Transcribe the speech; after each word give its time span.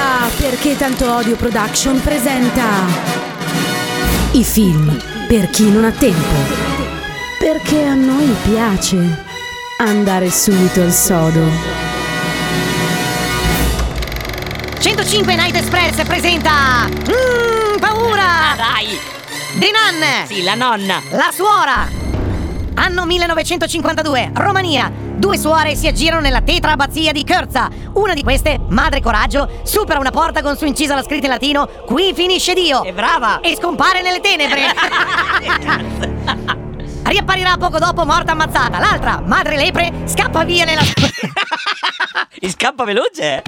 La 0.00 0.30
Perché 0.34 0.78
Tanto 0.78 1.14
Odio 1.14 1.36
Production 1.36 2.00
presenta 2.00 2.64
i 4.30 4.42
film 4.42 4.98
per 5.28 5.50
chi 5.50 5.70
non 5.70 5.84
ha 5.84 5.90
tempo. 5.90 6.36
Perché 7.38 7.84
a 7.84 7.92
noi 7.92 8.34
piace 8.42 8.96
andare 9.76 10.30
subito 10.30 10.80
al 10.80 10.90
sodo. 10.90 11.42
105 14.78 15.34
Night 15.34 15.56
Express 15.56 16.02
presenta 16.06 16.88
Mmm, 16.88 17.78
paura! 17.78 18.54
Dai! 18.56 18.98
Dinan! 19.52 20.26
Sì, 20.26 20.42
la 20.42 20.54
nonna! 20.54 21.02
La 21.10 21.28
suora! 21.30 21.86
Anno 22.72 23.04
1952, 23.04 24.30
Romania. 24.32 25.09
Due 25.20 25.36
suore 25.36 25.76
si 25.76 25.86
aggirano 25.86 26.22
nella 26.22 26.40
tetra 26.40 26.72
abbazia 26.72 27.12
di 27.12 27.24
Körza. 27.24 27.68
Una 27.92 28.14
di 28.14 28.22
queste, 28.22 28.58
Madre 28.68 29.02
Coraggio, 29.02 29.60
supera 29.64 29.98
una 29.98 30.10
porta 30.10 30.40
con 30.40 30.56
su 30.56 30.64
incisa 30.64 30.94
la 30.94 31.02
scritta 31.02 31.26
in 31.26 31.32
latino 31.32 31.68
Qui 31.84 32.14
finisce 32.14 32.54
Dio! 32.54 32.82
È 32.82 32.92
brava! 32.94 33.40
E 33.40 33.54
scompare 33.54 34.00
nelle 34.00 34.20
tenebre! 34.20 34.62
Riapparirà 37.04 37.58
poco 37.58 37.78
dopo 37.78 38.06
morta 38.06 38.32
ammazzata. 38.32 38.78
L'altra, 38.78 39.20
Madre 39.22 39.56
Lepre, 39.56 39.92
scappa 40.06 40.42
via 40.42 40.64
nella... 40.64 40.80
Scappa 42.48 42.84
veloce! 42.84 43.42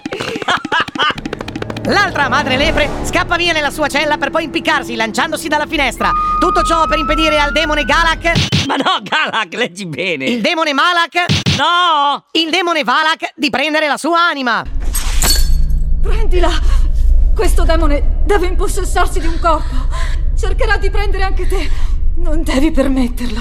L'altra 1.87 2.29
madre 2.29 2.57
lepre 2.57 2.89
scappa 3.03 3.37
via 3.37 3.53
nella 3.53 3.71
sua 3.71 3.89
cella 3.89 4.17
per 4.17 4.31
poi 4.31 4.45
impiccarsi 4.45 4.95
lanciandosi 4.95 5.49
dalla 5.49 5.67
finestra. 5.67 6.11
Tutto 6.39 6.63
ciò 6.63 6.87
per 6.87 6.99
impedire 6.99 7.41
al 7.41 7.51
demone 7.51 7.85
Galak, 7.85 8.67
Ma 8.67 8.77
no, 8.77 9.01
Galak, 9.03 9.53
leggi 9.55 9.87
bene! 9.87 10.27
il 10.27 10.41
demone 10.41 10.73
Malak, 10.73 11.25
No! 11.57 12.25
il 12.33 12.51
demone 12.51 12.83
Valak 12.85 13.33
di 13.35 13.51
prendere 13.51 13.87
la 13.87 13.97
sua 13.97 14.21
anima. 14.29 14.65
Prendila! 16.03 16.51
Questo 17.35 17.65
demone 17.65 18.21
deve 18.25 18.47
impossessarsi 18.47 19.21
di 19.21 19.27
un 19.27 19.39
corpo. 19.39 19.75
Cercherà 20.39 20.77
di 20.77 20.91
prendere 20.91 21.23
anche 21.25 21.47
te. 21.47 21.71
Non 22.17 22.43
devi 22.43 22.71
permetterlo. 22.71 23.41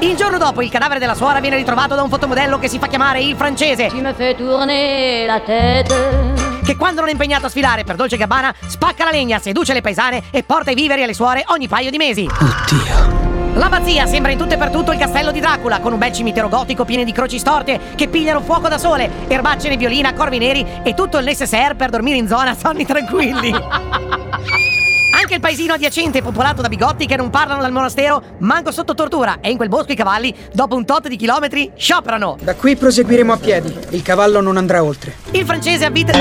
Il 0.00 0.14
giorno 0.14 0.38
dopo 0.38 0.62
il 0.62 0.70
cadavere 0.70 1.00
della 1.00 1.14
suora 1.14 1.40
viene 1.40 1.56
ritrovato 1.56 1.94
da 1.96 2.02
un 2.02 2.08
fotomodello 2.08 2.58
che 2.58 2.68
si 2.68 2.78
fa 2.78 2.86
chiamare 2.86 3.20
il 3.20 3.34
francese, 3.36 3.88
Tu 3.88 4.00
me 4.00 4.14
fais 4.14 4.36
tourner 4.36 5.26
la 5.26 5.40
tête. 5.40 6.60
che 6.64 6.76
quando 6.76 7.00
non 7.00 7.08
è 7.08 7.12
impegnato 7.12 7.46
a 7.46 7.48
sfilare 7.48 7.82
per 7.82 7.96
Dolce 7.96 8.16
Gabbana 8.16 8.54
spacca 8.66 9.04
la 9.04 9.10
legna, 9.10 9.40
seduce 9.40 9.72
le 9.72 9.80
paesane 9.80 10.24
e 10.30 10.44
porta 10.44 10.70
i 10.70 10.74
viveri 10.74 11.02
alle 11.02 11.14
suore 11.14 11.42
ogni 11.48 11.66
paio 11.66 11.90
di 11.90 11.96
mesi. 11.96 12.28
Oddio. 12.30 13.17
L'abbazia 13.58 14.06
sembra 14.06 14.30
in 14.30 14.38
tutto 14.38 14.54
e 14.54 14.56
per 14.56 14.70
tutto 14.70 14.92
il 14.92 14.98
castello 14.98 15.32
di 15.32 15.40
Dracula, 15.40 15.80
con 15.80 15.92
un 15.92 15.98
bel 15.98 16.12
cimitero 16.12 16.48
gotico 16.48 16.84
pieno 16.84 17.02
di 17.02 17.10
croci 17.10 17.40
storte 17.40 17.80
che 17.96 18.06
pigliano 18.06 18.40
fuoco 18.40 18.68
da 18.68 18.78
sole, 18.78 19.10
erbacce 19.26 19.76
violina, 19.76 20.14
corvi 20.14 20.38
neri 20.38 20.64
e 20.84 20.94
tutto 20.94 21.18
il 21.18 21.24
necessaire 21.24 21.74
per 21.74 21.90
dormire 21.90 22.18
in 22.18 22.28
zona 22.28 22.54
sonni 22.54 22.86
tranquilli. 22.86 23.50
Anche 25.20 25.34
il 25.34 25.40
paesino 25.40 25.72
adiacente, 25.72 26.22
popolato 26.22 26.62
da 26.62 26.68
bigotti 26.68 27.04
che 27.04 27.16
non 27.16 27.30
parlano 27.30 27.60
dal 27.60 27.72
monastero, 27.72 28.22
manco 28.38 28.70
sotto 28.70 28.94
tortura, 28.94 29.38
e 29.40 29.50
in 29.50 29.56
quel 29.56 29.68
bosco 29.68 29.90
i 29.90 29.96
cavalli, 29.96 30.32
dopo 30.52 30.76
un 30.76 30.84
tot 30.84 31.08
di 31.08 31.16
chilometri, 31.16 31.72
scioperano. 31.74 32.36
Da 32.40 32.54
qui 32.54 32.76
proseguiremo 32.76 33.32
a 33.32 33.36
piedi. 33.38 33.76
Il 33.90 34.02
cavallo 34.02 34.40
non 34.40 34.56
andrà 34.56 34.84
oltre. 34.84 35.16
Il 35.32 35.44
francese 35.44 35.84
avvita. 35.84 36.12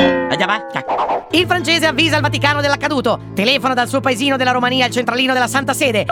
Il 1.29 1.45
francese 1.45 1.85
avvisa 1.85 2.15
il 2.15 2.23
Vaticano 2.23 2.61
dell'accaduto. 2.61 3.19
Telefona 3.35 3.75
dal 3.75 3.87
suo 3.87 3.99
paesino 3.99 4.37
della 4.37 4.51
Romania 4.51 4.85
al 4.85 4.91
centralino 4.91 5.33
della 5.33 5.47
Santa 5.47 5.73
Sede. 5.73 6.05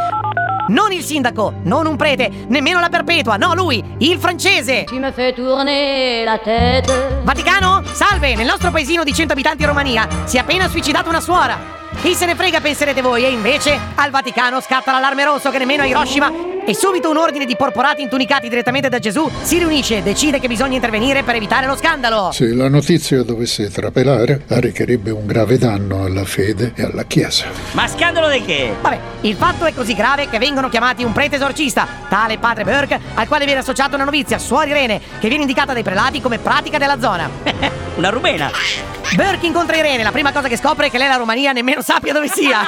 Non 0.67 0.91
il 0.91 1.03
sindaco, 1.03 1.53
non 1.63 1.85
un 1.85 1.95
prete, 1.95 2.31
nemmeno 2.47 2.79
la 2.79 2.89
perpetua, 2.89 3.37
no 3.37 3.53
lui, 3.53 3.83
il 3.99 4.17
francese. 4.17 4.85
Tu 4.85 4.97
me 4.97 5.11
fais 5.11 5.33
tourner 5.35 6.23
la 6.25 6.39
tête. 6.39 7.21
Vaticano? 7.23 7.83
Salve, 7.85 8.35
nel 8.35 8.47
nostro 8.47 8.71
paesino 8.71 9.03
di 9.03 9.13
100 9.13 9.33
abitanti 9.33 9.61
in 9.61 9.67
Romania 9.67 10.07
si 10.23 10.37
è 10.37 10.39
appena 10.39 10.67
suicidata 10.67 11.07
una 11.07 11.19
suora. 11.19 11.57
Chi 12.01 12.15
se 12.15 12.25
ne 12.25 12.35
frega 12.35 12.61
penserete 12.61 13.01
voi 13.01 13.23
e 13.25 13.29
invece 13.29 13.79
al 13.93 14.09
Vaticano 14.09 14.59
scatta 14.59 14.91
l'allarme 14.91 15.23
rosso 15.23 15.51
che 15.51 15.59
nemmeno 15.59 15.83
a 15.83 15.85
Hiroshima 15.85 16.54
e 16.65 16.73
subito 16.73 17.09
un 17.09 17.17
ordine 17.17 17.45
di 17.45 17.55
porporati 17.55 18.01
intunicati 18.01 18.49
direttamente 18.49 18.89
da 18.89 18.99
Gesù 18.99 19.29
si 19.41 19.57
riunisce 19.57 19.97
e 19.97 20.01
decide 20.01 20.39
che 20.39 20.47
bisogna 20.47 20.75
intervenire 20.75 21.23
per 21.23 21.35
evitare 21.35 21.67
lo 21.67 21.75
scandalo. 21.75 22.31
Se 22.31 22.47
la 22.53 22.67
notizia 22.67 23.23
dovesse 23.23 23.69
trapelare, 23.69 24.41
arrecherebbe 24.47 25.11
un 25.11 25.25
grave 25.25 25.57
danno 25.57 26.03
alla 26.03 26.25
fede 26.25 26.73
e 26.75 26.83
alla 26.83 27.03
Chiesa. 27.03 27.45
Ma 27.73 27.87
scandalo 27.87 28.29
di 28.29 28.43
che? 28.43 28.73
Vabbè, 28.81 28.99
il 29.21 29.35
fatto 29.35 29.65
è 29.65 29.73
così 29.73 29.93
grave 29.93 30.27
che 30.29 30.39
vengono 30.39 30.69
chiamati 30.69 31.03
un 31.03 31.11
prete 31.11 31.35
esorcista, 31.35 31.87
tale 32.09 32.37
padre 32.37 32.63
Burke, 32.63 32.99
al 33.13 33.27
quale 33.27 33.45
viene 33.45 33.59
associata 33.59 33.95
una 33.95 34.05
novizia, 34.05 34.39
Suor 34.39 34.67
Irene, 34.67 34.99
che 35.19 35.27
viene 35.27 35.43
indicata 35.43 35.73
dai 35.73 35.83
prelati 35.83 36.21
come 36.21 36.39
pratica 36.39 36.77
della 36.77 36.99
zona. 36.99 37.29
Una 37.95 38.09
rumena! 38.09 38.94
Burke 39.13 39.45
incontra 39.45 39.77
Irene, 39.77 40.03
la 40.03 40.11
prima 40.11 40.31
cosa 40.31 40.47
che 40.47 40.57
scopre 40.57 40.87
è 40.87 40.89
che 40.89 40.97
lei 40.97 41.07
la 41.07 41.15
Romania 41.15 41.51
nemmeno 41.51 41.81
sappia 41.81 42.11
dove 42.11 42.27
sia. 42.27 42.61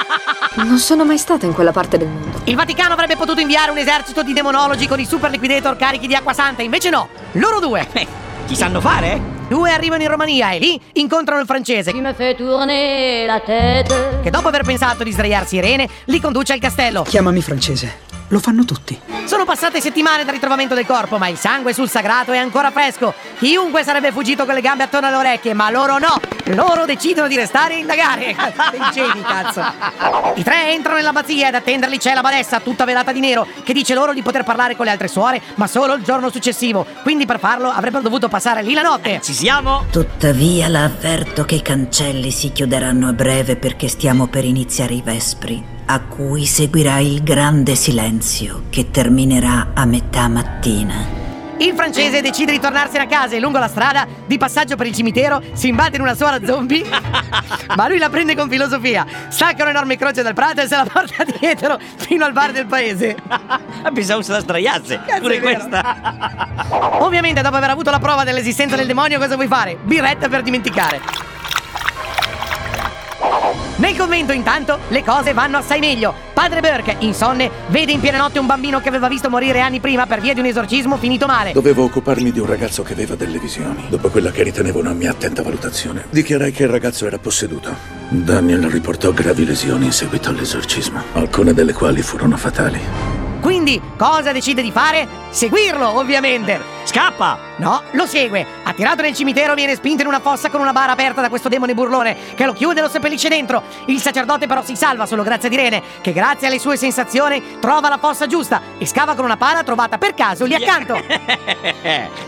Non 0.56 0.78
sono 0.78 1.04
mai 1.04 1.18
stata 1.18 1.44
in 1.46 1.52
quella 1.52 1.72
parte 1.72 1.98
del 1.98 2.08
mondo. 2.08 2.40
Il 2.44 2.54
Vaticano 2.54 2.94
avrebbe 2.94 3.16
potuto 3.16 3.40
inviare 3.40 3.70
un 3.70 3.78
esercito 3.78 4.22
di 4.22 4.32
demonologi 4.32 4.86
con 4.86 4.98
i 4.98 5.04
super 5.04 5.30
liquidator 5.30 5.76
carichi 5.76 6.06
di 6.06 6.14
acqua 6.14 6.32
santa, 6.32 6.62
invece 6.62 6.90
no, 6.90 7.08
loro 7.32 7.60
due. 7.60 7.86
Eh, 7.92 8.06
chi 8.46 8.56
sanno 8.56 8.80
fare? 8.80 9.20
Due 9.48 9.70
arrivano 9.70 10.02
in 10.02 10.08
Romania 10.08 10.52
e 10.52 10.58
lì 10.58 10.80
incontrano 10.94 11.40
il 11.40 11.46
francese, 11.46 11.92
fais 12.14 12.36
tourner 12.36 13.26
la 13.26 13.40
tête. 13.40 14.20
che 14.22 14.30
dopo 14.30 14.48
aver 14.48 14.62
pensato 14.62 15.02
di 15.04 15.12
sdraiarsi 15.12 15.56
Irene, 15.56 15.88
li 16.04 16.20
conduce 16.20 16.52
al 16.52 16.60
castello. 16.60 17.02
Chiamami 17.02 17.42
francese. 17.42 18.07
Lo 18.28 18.38
fanno 18.40 18.64
tutti. 18.64 18.98
Sono 19.24 19.44
passate 19.44 19.80
settimane 19.80 20.24
dal 20.24 20.32
ritrovamento 20.32 20.74
del 20.74 20.86
corpo, 20.86 21.18
ma 21.18 21.28
il 21.28 21.36
sangue 21.36 21.74
sul 21.74 21.88
sagrato 21.88 22.32
è 22.32 22.38
ancora 22.38 22.70
fresco. 22.70 23.12
Chiunque 23.38 23.84
sarebbe 23.84 24.10
fuggito 24.10 24.44
con 24.44 24.54
le 24.54 24.60
gambe 24.60 24.84
attorno 24.84 25.08
alle 25.08 25.16
orecchie, 25.16 25.54
ma 25.54 25.70
loro 25.70 25.98
no. 25.98 26.18
Loro 26.54 26.86
decidono 26.86 27.28
di 27.28 27.36
restare 27.36 27.74
e 27.74 27.78
indagare. 27.78 28.34
Geni, 28.92 29.20
cazzo. 29.22 29.62
I 30.34 30.42
tre 30.42 30.72
entrano 30.72 30.96
nell'abbazia 30.96 31.48
ed 31.48 31.54
attenderli 31.54 31.98
c'è 31.98 32.14
la 32.14 32.22
badessa, 32.22 32.60
tutta 32.60 32.84
velata 32.84 33.12
di 33.12 33.20
nero, 33.20 33.46
che 33.64 33.72
dice 33.72 33.94
loro 33.94 34.14
di 34.14 34.22
poter 34.22 34.44
parlare 34.44 34.76
con 34.76 34.86
le 34.86 34.92
altre 34.92 35.08
suore, 35.08 35.42
ma 35.56 35.66
solo 35.66 35.94
il 35.94 36.02
giorno 36.02 36.30
successivo. 36.30 36.86
Quindi 37.02 37.26
per 37.26 37.38
farlo 37.38 37.68
avrebbero 37.68 38.02
dovuto 38.02 38.28
passare 38.28 38.62
lì 38.62 38.72
la 38.72 38.82
notte. 38.82 39.20
Ci 39.22 39.34
siamo? 39.34 39.84
Tuttavia 39.90 40.68
la 40.68 40.84
avverto 40.84 41.44
che 41.44 41.56
i 41.56 41.62
cancelli 41.62 42.30
si 42.30 42.50
chiuderanno 42.52 43.08
a 43.08 43.12
breve 43.12 43.56
perché 43.56 43.88
stiamo 43.88 44.26
per 44.26 44.44
iniziare 44.44 44.94
i 44.94 45.02
vespri, 45.02 45.62
a 45.90 46.00
cui 46.00 46.44
seguirà 46.44 46.98
il 46.98 47.22
grande 47.22 47.74
silenzio 47.74 48.64
che 48.68 48.90
terminerà 48.90 49.68
a 49.72 49.86
metà 49.86 50.28
mattina. 50.28 51.16
Il 51.56 51.72
francese 51.74 52.20
decide 52.20 52.52
di 52.52 52.60
tornarsene 52.60 53.04
a 53.04 53.06
casa 53.06 53.34
e 53.34 53.40
lungo 53.40 53.58
la 53.58 53.68
strada, 53.68 54.06
di 54.26 54.36
passaggio 54.36 54.76
per 54.76 54.86
il 54.86 54.94
cimitero, 54.94 55.42
si 55.54 55.68
imbatte 55.68 55.96
in 55.96 56.02
una 56.02 56.14
suora 56.14 56.38
zombie. 56.44 56.84
ma 57.74 57.88
lui 57.88 57.98
la 57.98 58.10
prende 58.10 58.36
con 58.36 58.50
filosofia. 58.50 59.06
Stacca 59.28 59.62
un'enorme 59.64 59.96
croce 59.96 60.22
dal 60.22 60.34
prato 60.34 60.60
e 60.60 60.68
se 60.68 60.76
la 60.76 60.84
porta 60.84 61.24
dietro 61.24 61.78
fino 61.96 62.24
al 62.26 62.32
bar 62.32 62.52
del 62.52 62.66
paese. 62.66 63.16
Pensavo 63.92 64.20
se 64.20 64.32
la 64.32 64.40
sdraiasse! 64.40 65.00
Cazzo, 65.06 65.20
Pure 65.20 65.40
questa! 65.40 66.98
Ovviamente, 67.00 67.40
dopo 67.40 67.56
aver 67.56 67.70
avuto 67.70 67.90
la 67.90 67.98
prova 67.98 68.24
dell'esistenza 68.24 68.76
del 68.76 68.86
demonio, 68.86 69.18
cosa 69.18 69.36
vuoi 69.36 69.48
fare? 69.48 69.78
Birretta 69.82 70.28
per 70.28 70.42
dimenticare. 70.42 71.27
Nel 73.78 73.96
convento, 73.96 74.32
intanto, 74.32 74.80
le 74.88 75.04
cose 75.04 75.32
vanno 75.32 75.58
assai 75.58 75.78
meglio. 75.78 76.12
Padre 76.32 76.60
Burke, 76.60 76.96
insonne, 76.98 77.48
vede 77.68 77.92
in 77.92 78.00
piena 78.00 78.18
notte 78.18 78.40
un 78.40 78.46
bambino 78.46 78.80
che 78.80 78.88
aveva 78.88 79.06
visto 79.06 79.30
morire 79.30 79.60
anni 79.60 79.78
prima 79.78 80.04
per 80.04 80.20
via 80.20 80.34
di 80.34 80.40
un 80.40 80.46
esorcismo 80.46 80.96
finito 80.96 81.26
male. 81.26 81.52
Dovevo 81.52 81.84
occuparmi 81.84 82.32
di 82.32 82.40
un 82.40 82.46
ragazzo 82.46 82.82
che 82.82 82.94
aveva 82.94 83.14
delle 83.14 83.38
visioni. 83.38 83.84
Dopo 83.88 84.08
quella 84.08 84.32
che 84.32 84.42
ritenevo 84.42 84.80
una 84.80 84.94
mia 84.94 85.12
attenta 85.12 85.42
valutazione, 85.42 86.06
dichiarai 86.10 86.50
che 86.50 86.64
il 86.64 86.70
ragazzo 86.70 87.06
era 87.06 87.18
posseduto. 87.18 87.72
Daniel 88.08 88.68
riportò 88.68 89.12
gravi 89.12 89.44
lesioni 89.44 89.84
in 89.84 89.92
seguito 89.92 90.30
all'esorcismo, 90.30 91.00
alcune 91.12 91.54
delle 91.54 91.72
quali 91.72 92.02
furono 92.02 92.36
fatali. 92.36 92.80
Quindi, 93.40 93.80
cosa 93.96 94.32
decide 94.32 94.60
di 94.60 94.72
fare? 94.72 95.06
Seguirlo, 95.30 95.96
ovviamente. 95.96 96.60
Scappa! 96.82 97.38
No, 97.58 97.82
lo 97.92 98.06
segue. 98.06 98.44
Attirato 98.78 99.02
nel 99.02 99.12
cimitero, 99.12 99.54
viene 99.54 99.74
spinto 99.74 100.02
in 100.02 100.06
una 100.06 100.20
fossa 100.20 100.50
con 100.50 100.60
una 100.60 100.70
bara 100.70 100.92
aperta 100.92 101.20
da 101.20 101.28
questo 101.28 101.48
demone 101.48 101.74
burlone 101.74 102.16
che 102.36 102.44
lo 102.44 102.52
chiude 102.52 102.78
e 102.78 102.82
lo 102.82 102.88
seppellisce 102.88 103.28
dentro. 103.28 103.60
Il 103.86 104.00
sacerdote 104.00 104.46
però 104.46 104.62
si 104.62 104.76
salva 104.76 105.04
solo 105.04 105.24
grazie 105.24 105.48
ad 105.48 105.54
Irene, 105.54 105.82
che 106.00 106.12
grazie 106.12 106.46
alle 106.46 106.60
sue 106.60 106.76
sensazioni 106.76 107.58
trova 107.58 107.88
la 107.88 107.98
fossa 107.98 108.28
giusta 108.28 108.62
e 108.78 108.86
scava 108.86 109.16
con 109.16 109.24
una 109.24 109.36
pala 109.36 109.64
trovata 109.64 109.98
per 109.98 110.14
caso 110.14 110.44
lì 110.44 110.54
accanto. 110.54 110.96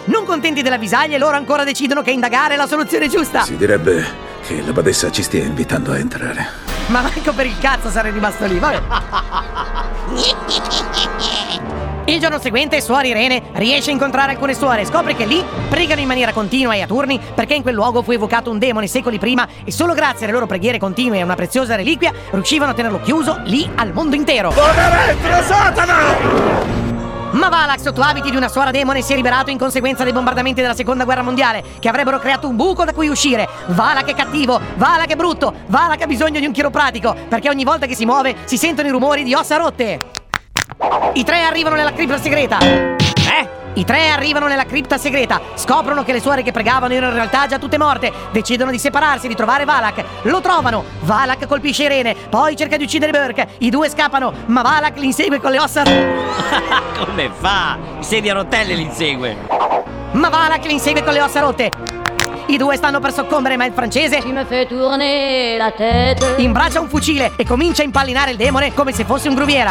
Non 0.06 0.24
contenti 0.24 0.62
della 0.62 0.76
visaglia, 0.76 1.18
loro 1.18 1.36
ancora 1.36 1.62
decidono 1.62 2.02
che 2.02 2.10
indagare 2.10 2.54
è 2.54 2.56
la 2.56 2.66
soluzione 2.66 3.08
giusta. 3.08 3.42
Si 3.42 3.56
direbbe 3.56 4.04
che 4.44 4.60
la 4.60 4.72
badessa 4.72 5.08
ci 5.12 5.22
stia 5.22 5.44
invitando 5.44 5.92
a 5.92 5.98
entrare. 5.98 6.48
Ma 6.86 7.00
manco 7.00 7.32
per 7.32 7.46
il 7.46 7.56
cazzo 7.60 7.90
sarei 7.90 8.10
rimasto 8.10 8.46
lì, 8.46 8.58
vabbè. 8.58 8.80
Il 12.10 12.18
giorno 12.18 12.40
seguente, 12.40 12.80
suora 12.80 13.06
Irene 13.06 13.40
riesce 13.52 13.90
a 13.90 13.92
incontrare 13.92 14.32
alcune 14.32 14.52
suore 14.52 14.80
e 14.80 14.84
scopre 14.84 15.14
che 15.14 15.26
lì 15.26 15.44
pregano 15.68 16.00
in 16.00 16.08
maniera 16.08 16.32
continua 16.32 16.74
e 16.74 16.82
a 16.82 16.86
turni 16.86 17.20
perché 17.36 17.54
in 17.54 17.62
quel 17.62 17.76
luogo 17.76 18.02
fu 18.02 18.10
evocato 18.10 18.50
un 18.50 18.58
demone 18.58 18.88
secoli 18.88 19.20
prima 19.20 19.46
e 19.62 19.70
solo 19.70 19.94
grazie 19.94 20.24
alle 20.24 20.34
loro 20.34 20.46
preghiere 20.46 20.76
continue 20.76 21.18
e 21.18 21.20
a 21.20 21.24
una 21.24 21.36
preziosa 21.36 21.76
reliquia 21.76 22.12
riuscivano 22.32 22.72
a 22.72 22.74
tenerlo 22.74 23.00
chiuso 23.00 23.40
lì 23.44 23.70
al 23.76 23.92
mondo 23.92 24.16
intero. 24.16 24.50
Ma 27.30 27.48
Valak, 27.48 27.78
sotto 27.78 28.02
abiti 28.02 28.28
di 28.28 28.36
una 28.36 28.48
suora 28.48 28.72
demone, 28.72 29.02
si 29.02 29.12
è 29.12 29.14
liberato 29.14 29.50
in 29.50 29.58
conseguenza 29.58 30.02
dei 30.02 30.12
bombardamenti 30.12 30.60
della 30.60 30.74
seconda 30.74 31.04
guerra 31.04 31.22
mondiale, 31.22 31.62
che 31.78 31.88
avrebbero 31.88 32.18
creato 32.18 32.48
un 32.48 32.56
buco 32.56 32.84
da 32.84 32.92
cui 32.92 33.06
uscire. 33.06 33.48
Valak 33.66 34.06
è 34.06 34.14
cattivo, 34.16 34.60
Valak 34.74 35.10
è 35.10 35.14
brutto, 35.14 35.54
Valak 35.66 36.02
ha 36.02 36.06
bisogno 36.06 36.40
di 36.40 36.46
un 36.46 36.52
chiropratico, 36.52 37.14
perché 37.28 37.48
ogni 37.48 37.62
volta 37.62 37.86
che 37.86 37.94
si 37.94 38.04
muove 38.04 38.34
si 38.46 38.56
sentono 38.56 38.88
i 38.88 38.90
rumori 38.90 39.22
di 39.22 39.32
ossa 39.32 39.56
rotte. 39.58 40.18
I 41.12 41.24
tre 41.24 41.42
arrivano 41.42 41.76
nella 41.76 41.92
cripta 41.92 42.18
segreta. 42.18 42.58
Eh? 42.58 43.48
I 43.74 43.84
tre 43.84 44.08
arrivano 44.08 44.46
nella 44.46 44.64
cripta 44.64 44.96
segreta, 44.98 45.40
scoprono 45.54 46.02
che 46.02 46.12
le 46.12 46.20
suore 46.20 46.42
che 46.42 46.50
pregavano 46.52 46.92
erano 46.94 47.12
in 47.12 47.16
realtà 47.18 47.46
già 47.46 47.58
tutte 47.58 47.78
morte, 47.78 48.10
decidono 48.32 48.70
di 48.70 48.78
separarsi, 48.78 49.28
di 49.28 49.34
trovare 49.34 49.64
Valak, 49.64 50.02
lo 50.22 50.40
trovano, 50.40 50.84
Valak 51.00 51.46
colpisce 51.46 51.84
Irene, 51.84 52.14
poi 52.28 52.56
cerca 52.56 52.76
di 52.76 52.84
uccidere 52.84 53.12
Burke, 53.12 53.46
i 53.58 53.70
due 53.70 53.88
scappano, 53.88 54.32
ma 54.46 54.62
Valak 54.62 54.96
li 54.96 55.06
insegue 55.06 55.38
con 55.40 55.50
le 55.52 55.60
ossa... 55.60 55.82
Come 56.98 57.30
fa? 57.38 57.78
Sedia 58.00 58.32
a 58.32 58.36
rotelle 58.36 58.74
li 58.74 58.82
insegue. 58.82 59.36
ma 60.12 60.28
Valak 60.28 60.64
li 60.64 60.72
insegue 60.72 61.04
con 61.04 61.12
le 61.12 61.22
ossa 61.22 61.40
rotte. 61.40 61.70
I 62.46 62.56
due 62.56 62.74
stanno 62.76 62.98
per 62.98 63.12
soccombere, 63.12 63.56
ma 63.56 63.64
il 63.66 63.72
francese 63.72 64.18
Tu 64.18 64.32
me 64.32 64.44
fais 64.44 64.66
tourner 64.66 65.56
la 65.58 65.70
tête. 65.70 66.34
imbraccia 66.38 66.80
un 66.80 66.88
fucile 66.88 67.32
e 67.36 67.44
comincia 67.46 67.82
a 67.82 67.84
impallinare 67.84 68.32
il 68.32 68.36
demone 68.36 68.74
come 68.74 68.92
se 68.92 69.04
fosse 69.04 69.28
un 69.28 69.34
gruviera. 69.36 69.70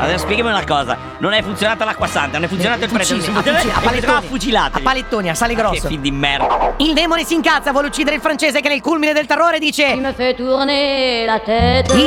Adesso 0.00 0.18
spiegami 0.24 0.48
una 0.50 0.64
cosa. 0.64 0.96
Non 1.18 1.32
è 1.34 1.42
funzionata 1.42 1.84
l'acqua 1.84 2.06
santa, 2.06 2.38
non 2.38 2.44
è 2.44 2.48
funzionato 2.48 2.84
il 2.84 2.90
prete, 2.90 3.14
Fucile, 3.14 3.38
a 3.38 3.42
fucile, 3.42 3.72
a 3.72 3.80
palettoni. 3.80 4.26
fucilate. 4.26 4.78
A 4.78 4.80
palettoni, 4.82 5.28
a 5.28 5.34
sale 5.34 5.54
Che 5.54 5.60
grosso. 5.60 5.88
film 5.88 6.00
di 6.00 6.10
merda. 6.10 6.72
Il 6.78 6.94
demone 6.94 7.24
si 7.24 7.34
incazza, 7.34 7.70
vuole 7.72 7.88
uccidere 7.88 8.16
il 8.16 8.22
francese 8.22 8.60
che 8.60 8.68
nel 8.68 8.80
culmine 8.80 9.12
del 9.12 9.26
terrore 9.26 9.58
dice. 9.58 9.92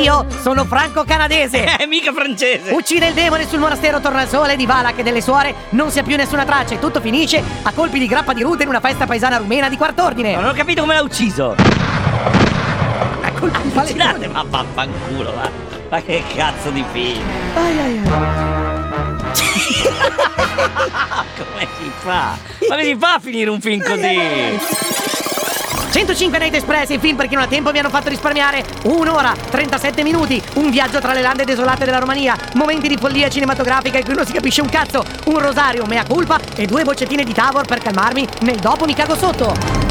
Io 0.02 0.26
sono 0.42 0.64
franco-canadese. 0.64 1.64
È 1.76 1.86
mica 1.86 2.12
francese. 2.12 2.72
Uccide 2.72 3.06
il 3.08 3.14
demone 3.14 3.46
sul 3.46 3.60
monastero 3.60 4.00
Torna 4.00 4.22
al 4.22 4.28
Sole 4.28 4.56
di 4.56 4.66
Valak 4.66 4.98
e 4.98 5.02
delle 5.04 5.20
suore, 5.20 5.54
non 5.70 5.90
si 5.90 5.98
ha 6.00 6.02
più 6.02 6.16
nessuna 6.16 6.44
traccia 6.44 6.74
e 6.74 6.78
tutto 6.80 7.00
finisce 7.00 7.42
a 7.62 7.72
colpi 7.72 7.98
di 8.00 8.06
grappa 8.08 8.32
di 8.32 8.42
rute 8.42 8.64
in 8.64 8.68
una 8.68 8.80
festa 8.80 9.06
paesana 9.06 9.36
rumena 9.36 9.68
di 9.68 9.76
quart'ordine. 9.76 10.34
Non 10.34 10.46
ho 10.46 10.52
capito 10.52 10.80
come 10.82 10.94
l'ha 10.94 11.02
ucciso. 11.02 12.03
Colpi 13.44 13.60
di 13.60 13.68
palettoni. 13.68 14.00
Fucilate, 14.00 14.28
ma 14.28 14.42
vaffanculo, 14.48 15.34
va. 15.34 15.50
Ma 15.90 16.00
che 16.00 16.22
cazzo 16.34 16.70
di 16.70 16.82
film? 16.92 17.22
Ai, 17.54 17.78
ai, 17.78 17.98
ai. 17.98 18.08
Come 21.36 21.68
si 21.76 21.90
fa? 21.98 22.38
Ma 22.68 22.76
come 22.76 22.84
si 22.84 22.96
fa 22.96 23.14
a 23.14 23.18
finire 23.18 23.50
un 23.50 23.60
film 23.60 23.82
così? 23.82 24.58
105 25.90 26.38
Night 26.38 26.54
Express, 26.54 26.88
il 26.88 27.00
film 27.00 27.16
per 27.16 27.28
chi 27.28 27.34
non 27.34 27.44
ha 27.44 27.46
tempo 27.46 27.70
vi 27.70 27.78
hanno 27.78 27.90
fatto 27.90 28.08
risparmiare 28.08 28.64
un'ora, 28.84 29.34
37 29.50 30.02
minuti, 30.02 30.42
un 30.54 30.70
viaggio 30.70 30.98
tra 31.00 31.12
le 31.12 31.20
lande 31.20 31.44
desolate 31.44 31.84
della 31.84 31.98
Romania, 31.98 32.36
momenti 32.54 32.88
di 32.88 32.96
follia 32.96 33.28
cinematografica 33.28 33.98
in 33.98 34.04
cui 34.04 34.14
non 34.14 34.26
si 34.26 34.32
capisce 34.32 34.62
un 34.62 34.68
cazzo, 34.68 35.04
un 35.26 35.38
rosario 35.38 35.84
mea 35.86 36.04
culpa 36.04 36.40
e 36.56 36.66
due 36.66 36.82
boccettine 36.82 37.24
di 37.24 37.32
Tavor 37.34 37.66
per 37.66 37.78
calmarmi 37.78 38.26
nel 38.40 38.58
dopo 38.58 38.86
mi 38.86 38.94
cago 38.94 39.14
sotto. 39.14 39.83